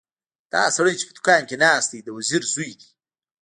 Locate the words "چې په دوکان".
0.99-1.41